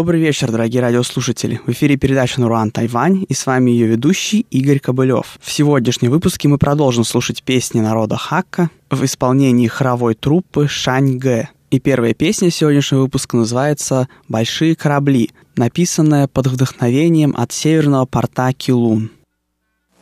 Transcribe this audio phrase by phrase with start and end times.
[0.00, 1.60] Добрый вечер, дорогие радиослушатели.
[1.66, 5.36] В эфире передача «Нуруан Тайвань» и с вами ее ведущий Игорь Кобылев.
[5.42, 11.50] В сегодняшнем выпуске мы продолжим слушать песни народа Хакка в исполнении хоровой труппы Шань Гэ.
[11.70, 19.10] И первая песня сегодняшнего выпуска называется «Большие корабли», написанная под вдохновением от северного порта Килун.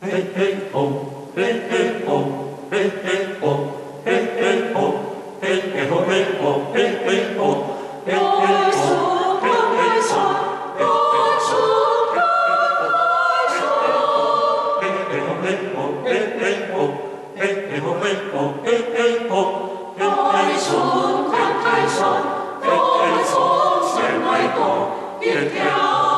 [0.01, 1.27] Hey, hey, oh.
[1.35, 2.57] Hey, hey, oh.
[2.71, 4.01] Hey, hey, oh.
[4.05, 5.41] Hey, hey, oh.
[5.41, 5.59] Hey.
[5.73, 5.91] Hey, oh.
[5.91, 6.88] Hey, hey, oh.
[25.47, 26.08] Dios.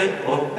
[0.00, 0.06] Oh.
[0.26, 0.49] or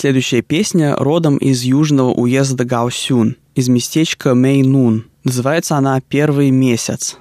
[0.00, 5.06] Следующая песня родом из южного уезда Гаосюн, из местечка Мэйнун.
[5.24, 7.18] Называется она «Первый месяц».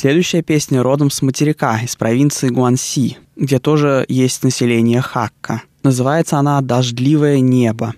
[0.00, 5.62] Следующая песня родом с материка, из провинции Гуанси, где тоже есть население Хакка.
[5.82, 7.94] Называется она «Дождливое небо».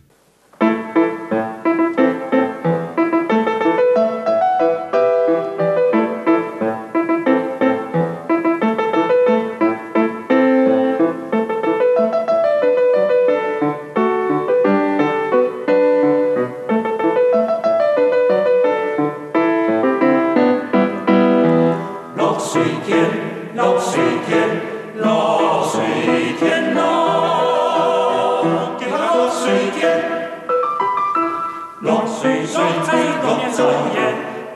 [32.46, 32.88] 水在
[33.22, 33.98] 东边走耶，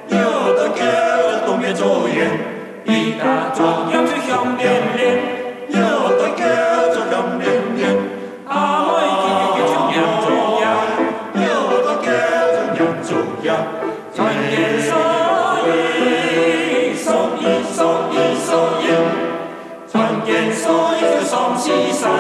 [0.09, 2.19] 有的哥东边走耶，
[2.85, 4.63] 一大庄羊就响绵
[4.95, 4.99] 绵，
[5.69, 5.77] 又
[6.17, 6.43] 的哥
[6.95, 7.43] 就响连
[7.77, 7.81] 连，
[8.49, 9.95] 阿妹一个就
[10.25, 10.27] 走
[10.61, 10.65] 呀，
[11.35, 11.43] 有
[11.85, 12.07] 的哥
[12.55, 13.09] 就羊走
[13.43, 13.49] 呀，
[14.15, 14.19] 转
[14.51, 14.89] 眼说
[15.67, 15.69] 一
[16.97, 17.07] 说
[17.39, 17.43] 一
[17.75, 17.79] 说
[18.11, 18.49] 一说
[18.87, 18.89] 耶，
[19.91, 19.95] 转
[20.27, 20.63] 眼说
[20.97, 22.11] 一就双溪山，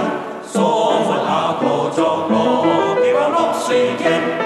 [0.46, 2.34] 说我阿哥做罗，
[3.02, 4.43] 比我落水天。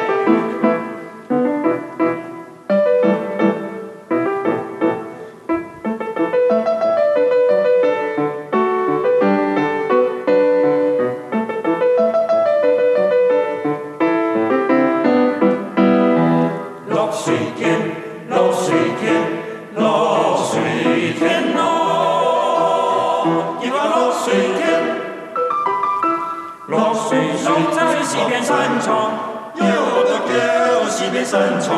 [27.09, 29.11] 水乡在西边山场，
[29.55, 29.65] 有
[30.05, 31.75] 的歌在西边山场，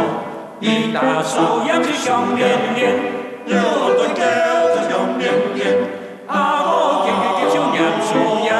[0.59, 2.99] 一打树扬起响鞭鞭，
[3.47, 3.55] 有
[3.95, 4.21] 的歌
[4.75, 5.79] 奏响鞭鞭。
[6.27, 6.35] 阿
[6.65, 8.09] 哥天天就念书
[8.45, 8.51] 呀，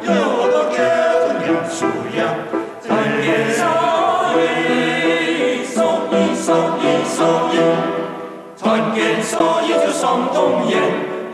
[0.00, 0.08] 有
[0.50, 0.74] 的歌
[1.20, 1.84] 就念书
[2.16, 2.18] 呀。
[2.82, 3.68] 传遍山
[4.38, 4.40] 野，
[5.58, 5.76] 一搜
[6.10, 7.18] 一搜一搜
[7.52, 7.54] 一，
[8.56, 10.80] 传遍山野就响动呀，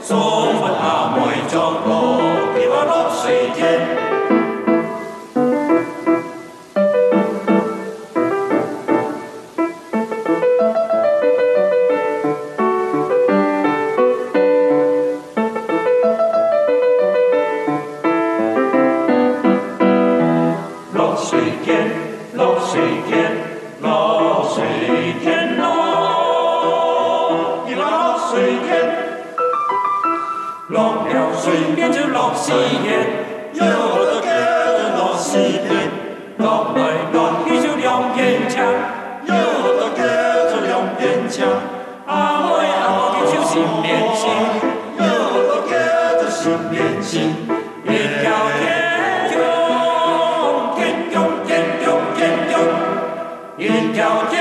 [0.03, 2.19] 说不完阿妹唱歌。
[30.73, 32.51] 落了水面就落西
[32.83, 33.05] 边，
[33.53, 35.71] 又都都隔着西边；
[36.39, 36.81] 落来
[37.13, 38.65] 落去就两边墙，
[39.27, 41.47] 又都都着两边墙。
[42.07, 42.49] 阿妹
[42.81, 44.31] 阿哥就心连心，
[44.97, 47.37] 又都都着心连心。
[47.85, 47.87] 一
[48.23, 48.65] 条天，
[53.59, 53.61] 一
[53.93, 54.32] 条。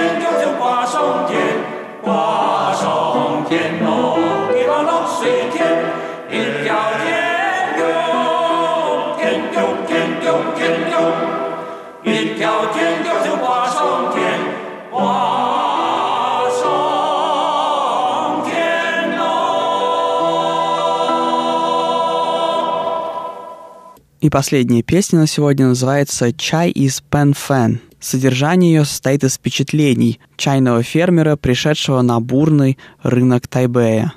[24.22, 27.82] И последняя песня на сегодня называется «Чай из Пен Фен».
[28.00, 34.14] Содержание ее состоит из впечатлений чайного фермера, пришедшего на бурный рынок Тайбэя.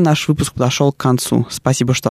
[0.00, 1.46] Наш выпуск подошел к концу.
[1.50, 2.06] Спасибо, что